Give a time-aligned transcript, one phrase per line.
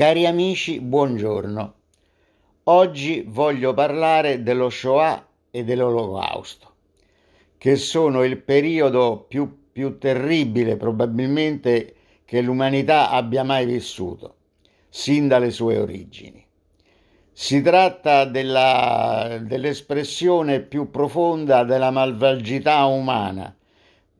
[0.00, 1.74] Cari amici, buongiorno.
[2.64, 6.72] Oggi voglio parlare dello Shoah e dell'Olocausto,
[7.58, 14.36] che sono il periodo più, più terribile probabilmente che l'umanità abbia mai vissuto,
[14.88, 16.42] sin dalle sue origini.
[17.30, 23.54] Si tratta della, dell'espressione più profonda della malvagità umana,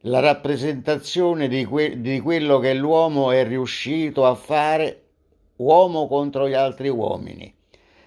[0.01, 5.05] la rappresentazione di, que- di quello che l'uomo è riuscito a fare
[5.61, 7.55] uomo contro gli altri uomini,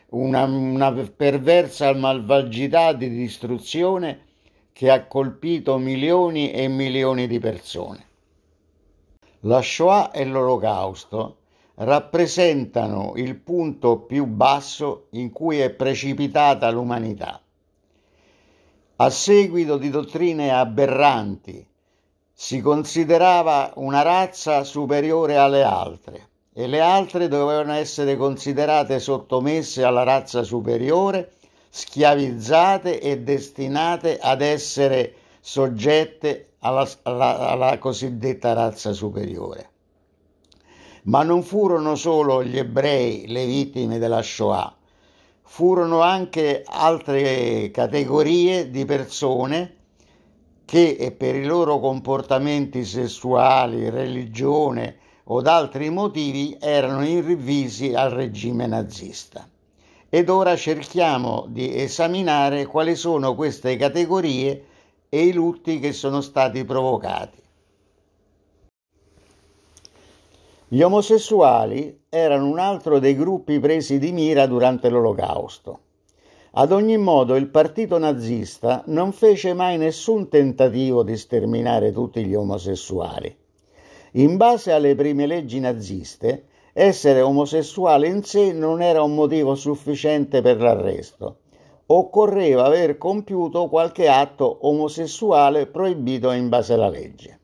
[0.10, 4.26] una, una perversa malvagità di distruzione
[4.74, 8.08] che ha colpito milioni e milioni di persone.
[9.42, 11.38] La Shoah e l'Olocausto
[11.76, 17.40] rappresentano il punto più basso in cui è precipitata l'umanità.
[18.96, 21.68] A seguito di dottrine aberranti,
[22.32, 30.04] si considerava una razza superiore alle altre e le altre dovevano essere considerate sottomesse alla
[30.04, 31.32] razza superiore,
[31.70, 39.70] schiavizzate e destinate ad essere soggette alla, alla, alla cosiddetta razza superiore.
[41.06, 44.73] Ma non furono solo gli ebrei le vittime della Shoah,
[45.42, 49.76] furono anche altre categorie di persone
[50.66, 59.48] che per i loro comportamenti sessuali, religione o altri motivi erano irrivisi al regime nazista.
[60.10, 64.66] Ed ora cerchiamo di esaminare quali sono queste categorie
[65.10, 67.42] e i lutti che sono stati provocati.
[70.68, 75.80] Gli omosessuali erano un altro dei gruppi presi di mira durante l'Olocausto.
[76.56, 82.36] Ad ogni modo il partito nazista non fece mai nessun tentativo di sterminare tutti gli
[82.36, 83.42] omosessuali.
[84.16, 90.42] In base alle prime leggi naziste, essere omosessuale in sé non era un motivo sufficiente
[90.42, 91.38] per l'arresto.
[91.88, 97.39] Occorreva aver compiuto qualche atto omosessuale proibito in base alla legge.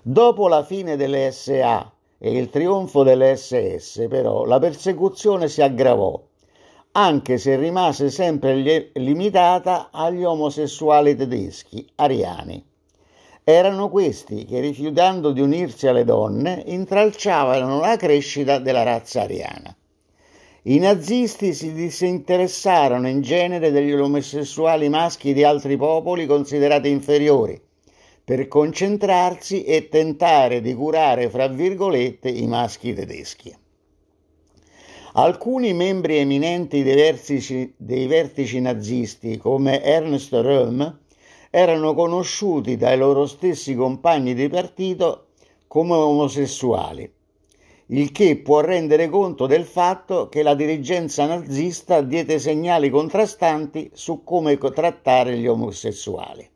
[0.00, 6.18] Dopo la fine delle SA e il trionfo delle SS, però, la persecuzione si aggravò,
[6.92, 12.72] anche se rimase sempre limitata agli omosessuali tedeschi, ariani.
[13.46, 19.76] Erano questi che, rifiutando di unirsi alle donne, intralciavano la crescita della razza ariana.
[20.62, 27.60] I nazisti si disinteressarono in genere degli omosessuali maschi di altri popoli considerati inferiori,
[28.24, 33.54] per concentrarsi e tentare di curare, fra virgolette, i maschi tedeschi.
[35.16, 41.02] Alcuni membri eminenti dei vertici, dei vertici nazisti, come Ernst Röhm,
[41.56, 45.26] erano conosciuti dai loro stessi compagni di partito
[45.68, 47.08] come omosessuali,
[47.86, 54.24] il che può rendere conto del fatto che la dirigenza nazista diede segnali contrastanti su
[54.24, 56.50] come trattare gli omosessuali.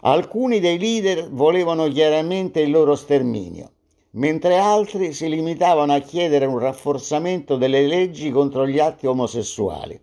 [0.00, 3.70] Alcuni dei leader volevano chiaramente il loro sterminio,
[4.10, 9.98] mentre altri si limitavano a chiedere un rafforzamento delle leggi contro gli atti omosessuali.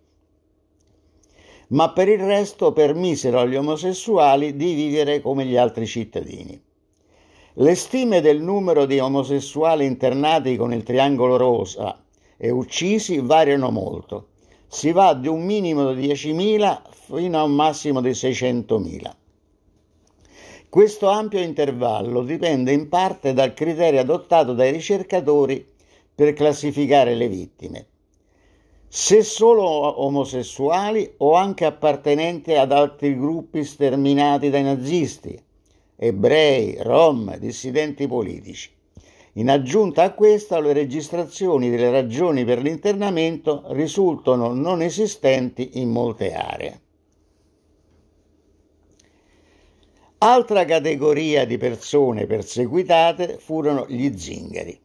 [1.68, 6.62] Ma per il resto permisero agli omosessuali di vivere come gli altri cittadini.
[7.54, 12.04] Le stime del numero di omosessuali internati con il triangolo rosa
[12.38, 14.28] e uccisi variano molto.
[14.68, 19.12] Si va da un minimo di 10.000 fino a un massimo di 600.000.
[20.68, 25.66] Questo ampio intervallo dipende in parte dal criterio adottato dai ricercatori
[26.14, 27.88] per classificare le vittime.
[28.88, 29.64] Se solo
[30.04, 35.38] omosessuali o anche appartenenti ad altri gruppi sterminati dai nazisti,
[35.98, 38.72] ebrei, rom, dissidenti politici.
[39.34, 46.34] In aggiunta a questo, le registrazioni delle ragioni per l'internamento risultano non esistenti in molte
[46.34, 46.82] aree.
[50.20, 54.85] Altra categoria di persone perseguitate furono gli zingari.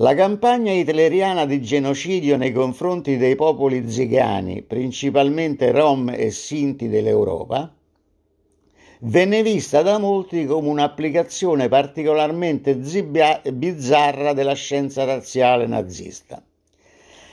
[0.00, 7.74] La campagna hitleriana di genocidio nei confronti dei popoli zigani, principalmente rom e sinti dell'Europa,
[9.00, 16.40] venne vista da molti come un'applicazione particolarmente zibia- bizzarra della scienza razziale nazista.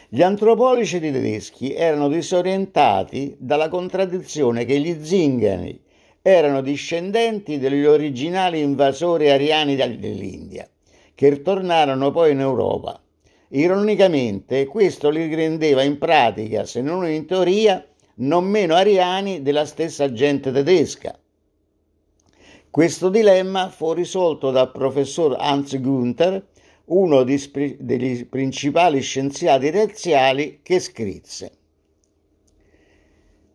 [0.09, 5.79] Gli antropologi tedeschi erano disorientati dalla contraddizione che gli zingari
[6.19, 10.67] erano discendenti degli originali invasori ariani dell'India,
[11.15, 13.01] che ritornarono poi in Europa.
[13.49, 17.83] Ironicamente, questo li rendeva in pratica, se non in teoria,
[18.15, 21.17] non meno ariani della stessa gente tedesca.
[22.69, 26.45] Questo dilemma fu risolto dal professor Hans Günther,
[26.85, 31.51] uno degli principali scienziati razziali, che scrisse.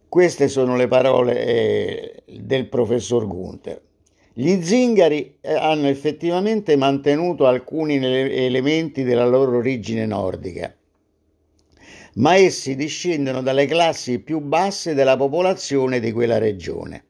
[0.09, 3.81] Queste sono le parole eh, del professor Gunther.
[4.41, 10.75] Gli zingari eh, hanno effettivamente mantenuto alcuni elementi della loro origine nordica,
[12.15, 17.05] ma essi discendono dalle classi più basse della popolazione di quella regione.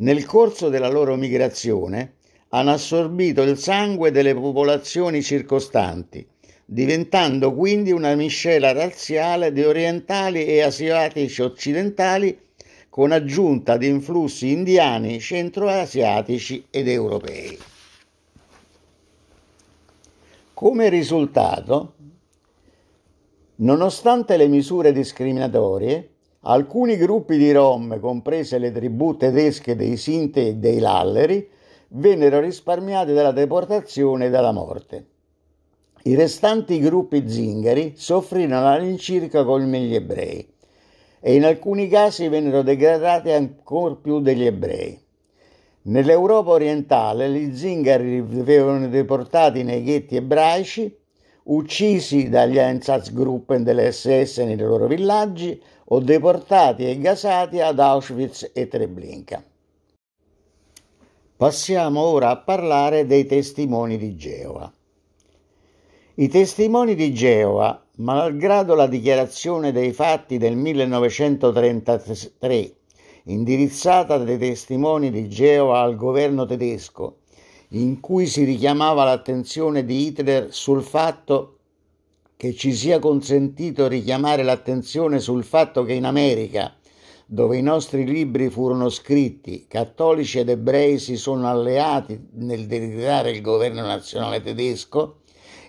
[0.00, 2.16] Nel corso della loro migrazione
[2.50, 6.28] hanno assorbito il sangue delle popolazioni circostanti,
[6.66, 12.38] diventando quindi una miscela razziale di orientali e asiatici occidentali
[12.90, 17.56] con aggiunta di influssi indiani, centroasiatici ed europei.
[20.52, 21.94] Come risultato,
[23.56, 26.10] nonostante le misure discriminatorie,
[26.40, 31.48] alcuni gruppi di Rom, comprese le tribù tedesche dei Sinte e dei Lalleri,
[31.90, 35.06] vennero risparmiati dalla deportazione e dalla morte.
[36.02, 40.58] I restanti gruppi zingari soffrirono all'incirca come gli ebrei
[41.20, 44.98] e in alcuni casi vennero degradati ancora più degli ebrei.
[45.82, 50.94] Nell'Europa orientale gli zingari venivano deportati nei ghetti ebraici,
[51.44, 58.68] uccisi dagli Einsatzgruppen delle SS nei loro villaggi o deportati e gasati ad Auschwitz e
[58.68, 59.42] Treblinka.
[61.36, 64.70] Passiamo ora a parlare dei testimoni di Geova.
[66.16, 72.74] I testimoni di Geova, malgrado la dichiarazione dei fatti del 1933,
[73.24, 77.18] indirizzata dai testimoni di Geova al governo tedesco,
[77.70, 81.56] in cui si richiamava l'attenzione di Hitler sul fatto
[82.36, 86.74] che ci sia consentito richiamare l'attenzione sul fatto che in America,
[87.26, 93.42] dove i nostri libri furono scritti, cattolici ed ebrei si sono alleati nel deridere il
[93.42, 95.19] governo nazionale tedesco,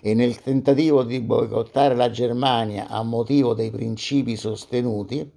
[0.04, 5.30] e nel tentativo di boicottare la Germania a motivo dei principi sostenuti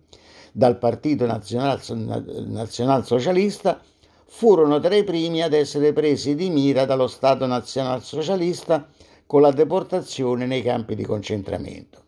[0.52, 3.80] dal Partito Nazionalsocialista,
[4.26, 8.90] furono tra i primi ad essere presi di mira dallo Stato nazionalsocialista
[9.28, 12.02] con la deportazione nei campi di concentramento.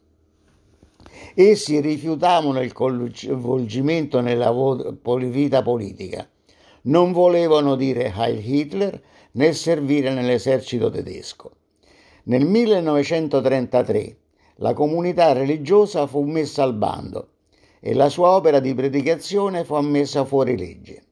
[1.36, 4.51] Essi rifiutavano il coinvolgimento nella
[5.30, 6.27] vita politica,
[6.83, 9.00] non volevano dire Heil Hitler
[9.33, 11.51] né servire nell'esercito tedesco.
[12.27, 14.18] Nel 1933
[14.56, 17.29] la comunità religiosa fu messa al bando
[17.79, 21.03] e la sua opera di predicazione fu ammessa fuori legge.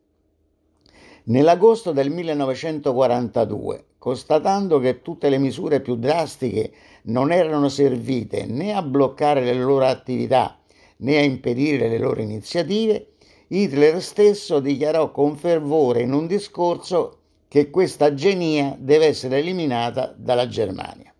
[1.28, 6.74] Nell'agosto del 1942, constatando che tutte le misure più drastiche
[7.04, 10.60] non erano servite né a bloccare le loro attività
[10.98, 13.14] né a impedire le loro iniziative,
[13.48, 20.48] Hitler stesso dichiarò con fervore in un discorso che questa genia deve essere eliminata dalla
[20.48, 21.14] Germania.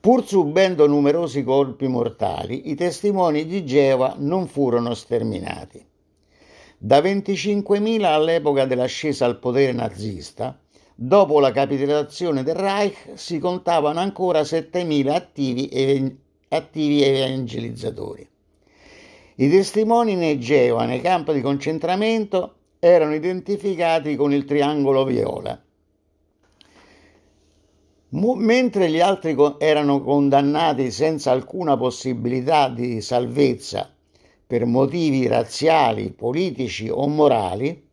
[0.00, 5.84] Pur subendo numerosi colpi mortali, i testimoni di Geova non furono sterminati.
[6.76, 10.58] Da 25.000 all'epoca dell'ascesa al potere nazista,
[10.94, 16.16] dopo la capitolazione del Reich si contavano ancora 7.000 attivi, ev-
[16.48, 18.28] attivi evangelizzatori.
[19.36, 25.56] I testimoni nei Geova nei campi di concentramento erano identificati con il triangolo viola.
[28.08, 33.88] Mentre gli altri erano condannati senza alcuna possibilità di salvezza
[34.44, 37.88] per motivi razziali, politici o morali,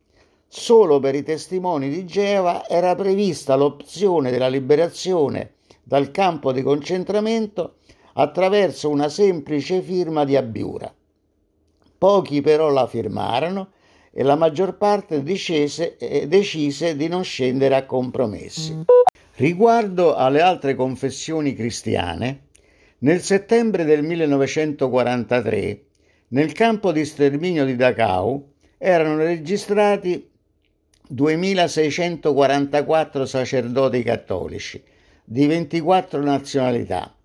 [0.48, 5.54] solo per i testimoni di Geova era prevista l'opzione della liberazione
[5.84, 7.76] dal campo di concentramento
[8.14, 10.92] attraverso una semplice firma di abbiura.
[11.96, 13.74] Pochi però la firmarono
[14.12, 18.74] e la maggior parte decise, eh, decise di non scendere a compromessi.
[18.74, 18.82] Mm.
[19.36, 22.48] Riguardo alle altre confessioni cristiane,
[23.00, 25.82] nel settembre del 1943,
[26.30, 30.30] nel campo di sterminio di Dachau, erano registrati
[31.08, 34.84] 2644 sacerdoti cattolici
[35.24, 37.16] di 24 nazionalità,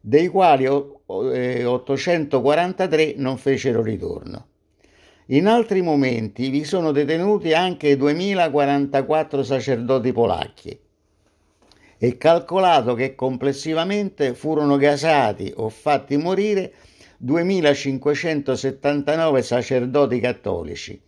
[0.00, 4.46] dei quali 843 eh, non fecero ritorno.
[5.30, 10.80] In altri momenti vi sono detenuti anche 2044 sacerdoti polacchi.
[11.98, 16.72] È calcolato che complessivamente furono gasati o fatti morire
[17.18, 20.98] 2579 sacerdoti cattolici,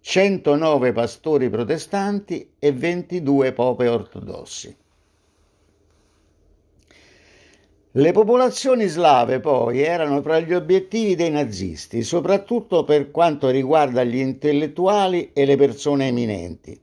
[0.00, 4.74] 109 pastori protestanti e 22 pope ortodossi.
[7.96, 14.16] Le popolazioni slave poi erano tra gli obiettivi dei nazisti, soprattutto per quanto riguarda gli
[14.16, 16.78] intellettuali e le persone eminenti.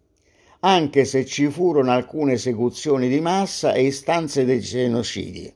[0.65, 5.53] anche se ci furono alcune esecuzioni di massa e istanze di genocidi.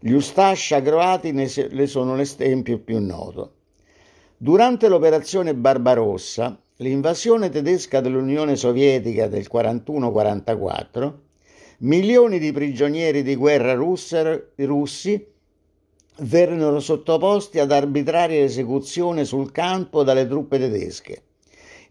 [0.00, 3.52] Gli Ustascia croati ne sono l'esempio più noto.
[4.36, 11.12] Durante l'operazione Barbarossa, l'invasione tedesca dell'Unione Sovietica del 41-44,
[11.78, 15.26] milioni di prigionieri di guerra russi
[16.20, 21.22] vennero sottoposti ad arbitraria esecuzione sul campo dalle truppe tedesche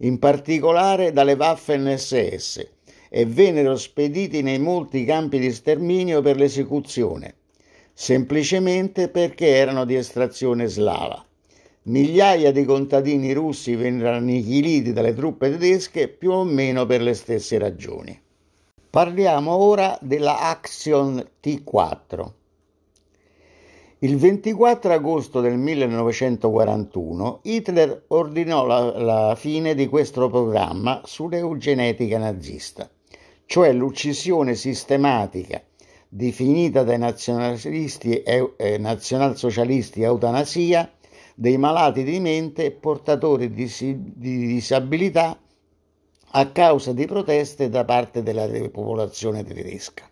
[0.01, 2.67] in particolare dalle Waffen SS,
[3.09, 7.35] e vennero spediti nei molti campi di sterminio per l'esecuzione,
[7.93, 11.25] semplicemente perché erano di estrazione slava.
[11.83, 17.57] Migliaia di contadini russi vennero annichiliti dalle truppe tedesche più o meno per le stesse
[17.57, 18.21] ragioni.
[18.97, 22.31] Parliamo ora della Action T4.
[23.99, 32.89] Il 24 agosto del 1941 Hitler ordinò la, la fine di questo programma sull'eugenetica nazista,
[33.45, 35.61] cioè l'uccisione sistematica
[36.09, 40.91] definita dai nazionalisti e eh, nazionalsocialisti eutanasia
[41.35, 43.71] dei malati di mente portatori di,
[44.15, 45.37] di disabilità
[46.39, 50.07] a causa di proteste da parte della popolazione tedesca.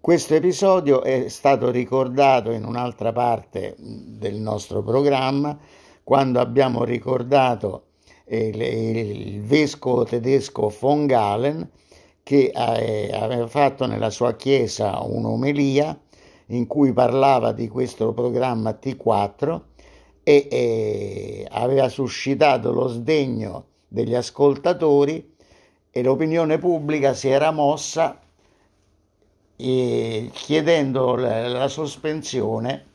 [0.00, 5.56] Questo episodio è stato ricordato in un'altra parte del nostro programma
[6.02, 7.84] quando abbiamo ricordato
[8.26, 11.70] il, il vescovo tedesco von Galen
[12.24, 15.96] che eh, aveva fatto nella sua chiesa un'omelia
[16.46, 19.60] in cui parlava di questo programma T4
[20.24, 25.34] e eh, aveva suscitato lo sdegno degli ascoltatori
[25.90, 28.20] e l'opinione pubblica si era mossa
[29.56, 32.86] chiedendo la, la sospensione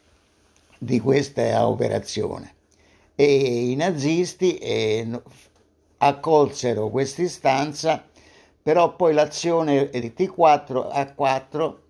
[0.77, 2.55] di questa operazione
[3.15, 5.21] e i nazisti eh,
[5.97, 8.05] accolsero questa istanza
[8.61, 11.81] però poi l'azione di T4 a 4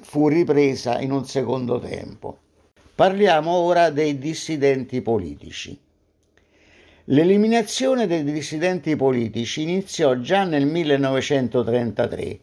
[0.00, 2.38] fu ripresa in un secondo tempo.
[2.94, 5.78] Parliamo ora dei dissidenti politici.
[7.10, 12.40] L'eliminazione dei dissidenti politici iniziò già nel 1933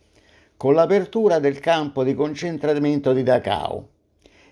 [0.56, 3.86] con l'apertura del campo di concentramento di Dachau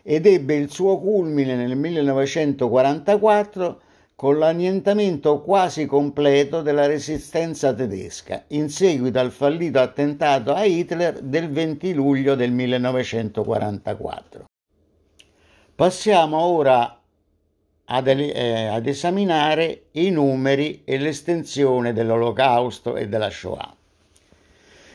[0.04, 3.82] ed ebbe il suo culmine nel 1944
[4.14, 11.50] con l'annientamento quasi completo della resistenza tedesca in seguito al fallito attentato a Hitler del
[11.50, 14.44] 20 luglio del 1944.
[15.74, 17.01] Passiamo ora
[17.86, 23.76] ad, eh, ad esaminare i numeri e l'estensione dell'Olocausto e della Shoah.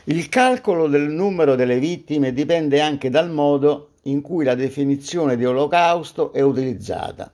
[0.04, 5.44] Il calcolo del numero delle vittime dipende anche dal modo in cui la definizione di
[5.44, 7.32] olocausto è utilizzata.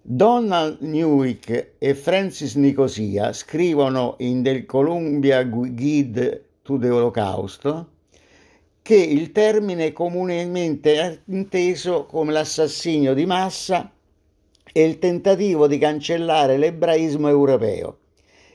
[0.00, 7.84] Donald Newick e Francis Nicosia scrivono in The Columbia Guide to the Holocaust
[8.82, 13.90] che il termine comunemente inteso come l'assassinio di massa
[14.72, 17.98] e il tentativo di cancellare l'ebraismo europeo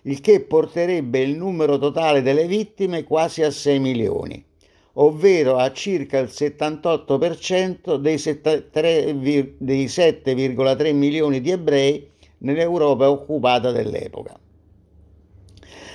[0.07, 4.41] il che porterebbe il numero totale delle vittime quasi a 6 milioni,
[4.93, 14.39] ovvero a circa il 78% dei 7,3 milioni di ebrei nell'Europa occupata dell'epoca.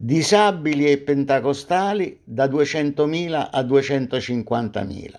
[0.00, 5.10] disabili e pentacostali da 200.000 a 250.000,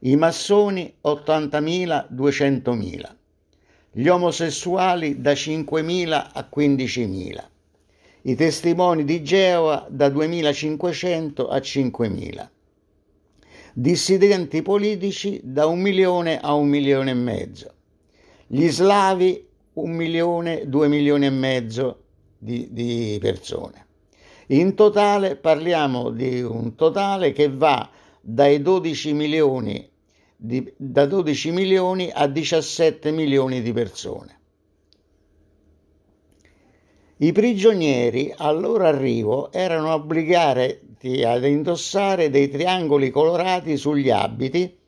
[0.00, 3.16] i massoni 80.000 200.000,
[3.92, 7.44] gli omosessuali da 5.000 a 15.000,
[8.22, 12.48] i testimoni di Geova da 2.500 a 5.000.
[13.74, 17.74] dissidenti politici da un milione a un milione e mezzo,
[18.48, 19.47] gli slavi
[19.82, 22.04] un milione, due milioni e mezzo
[22.38, 23.86] di, di persone.
[24.48, 27.88] In totale parliamo di un totale che va
[28.20, 29.88] dai 12 milioni,
[30.36, 34.36] di, da 12 milioni a 17 milioni di persone.
[37.20, 44.78] I prigionieri al loro arrivo erano obbligati ad indossare dei triangoli colorati sugli abiti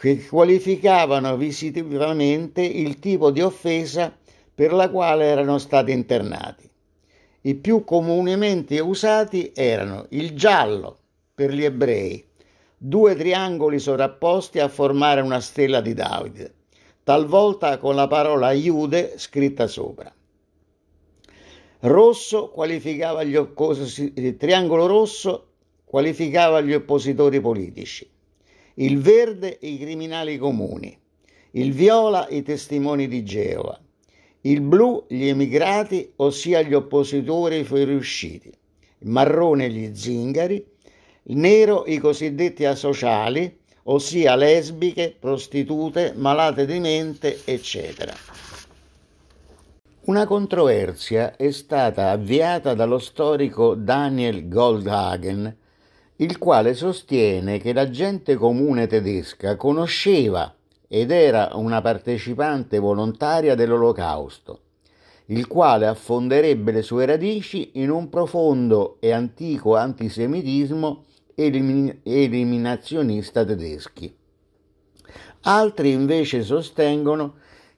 [0.00, 4.16] che qualificavano visivamente il tipo di offesa
[4.60, 6.68] per la quale erano stati internati.
[7.40, 10.98] I più comunemente usati erano il giallo
[11.34, 12.22] per gli ebrei,
[12.76, 16.52] due triangoli sovrapposti a formare una stella di Davide,
[17.02, 20.12] talvolta con la parola Iude scritta sopra.
[21.78, 25.52] Rosso qualificava gli opposi, il triangolo rosso
[25.86, 28.06] qualificava gli oppositori politici,
[28.74, 30.94] il verde i criminali comuni,
[31.52, 33.80] il viola i testimoni di Geova,
[34.42, 38.48] il blu gli emigrati, ossia gli oppositori fuoriusciti,
[38.98, 40.64] il marrone gli zingari,
[41.24, 48.14] il nero i cosiddetti asociali, ossia lesbiche, prostitute, malate di mente, eccetera.
[50.02, 55.54] Una controversia è stata avviata dallo storico Daniel Goldhagen,
[56.16, 60.54] il quale sostiene che la gente comune tedesca conosceva
[60.92, 64.62] ed era una partecipante volontaria dell'Olocausto,
[65.26, 71.04] il quale affonderebbe le sue radici in un profondo e antico antisemitismo
[71.36, 74.12] elimin- eliminazionista tedeschi.
[75.42, 77.34] Altri invece sostengono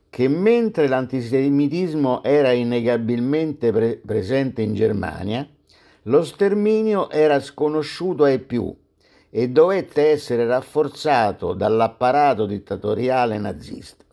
[0.08, 5.46] che mentre l'antisemitismo era innegabilmente pre- presente in Germania,
[6.04, 8.74] lo sterminio era sconosciuto ai più
[9.34, 14.04] e dovette essere rafforzato dall'apparato dittatoriale nazista.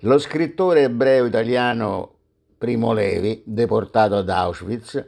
[0.00, 2.12] Lo scrittore ebreo italiano
[2.56, 5.06] Primo Levi, deportato ad Auschwitz,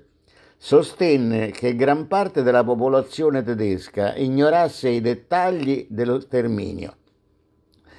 [0.59, 6.97] sostenne che gran parte della popolazione tedesca ignorasse i dettagli dello sterminio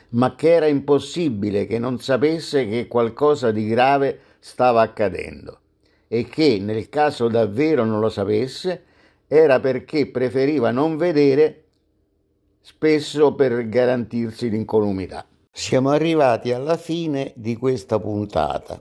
[0.09, 5.59] ma che era impossibile che non sapesse che qualcosa di grave stava accadendo
[6.07, 8.83] e che nel caso davvero non lo sapesse
[9.27, 11.65] era perché preferiva non vedere
[12.61, 15.25] spesso per garantirsi l'incolumità.
[15.51, 18.79] Siamo arrivati alla fine di questa puntata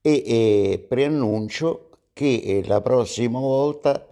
[0.00, 4.06] e, e preannuncio che la prossima volta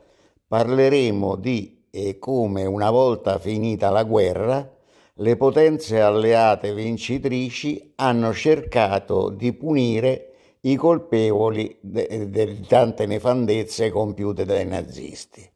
[0.47, 4.77] parleremo di eh, come una volta finita la guerra
[5.21, 10.28] le potenze alleate vincitrici hanno cercato di punire
[10.63, 15.49] i colpevoli di tante nefandezze compiute dai nazisti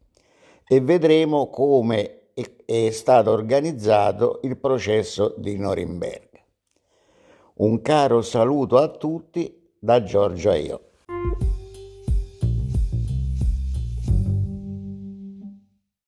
[0.67, 2.29] e vedremo come
[2.65, 6.41] è stato organizzato il processo di Norimberga.
[7.55, 10.92] Un caro saluto a tutti da Giorgio Aio.